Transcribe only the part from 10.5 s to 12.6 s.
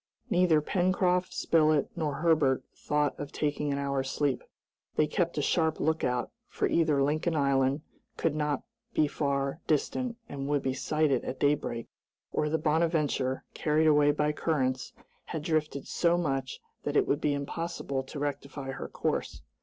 be sighted at daybreak, or the